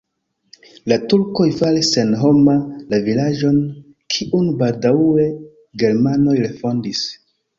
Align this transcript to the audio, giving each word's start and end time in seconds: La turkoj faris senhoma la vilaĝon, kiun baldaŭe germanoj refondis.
La 0.91 0.95
turkoj 1.11 1.45
faris 1.57 1.89
senhoma 1.97 2.55
la 2.93 3.01
vilaĝon, 3.09 3.61
kiun 4.15 4.49
baldaŭe 4.63 5.29
germanoj 5.83 6.37
refondis. 6.47 7.07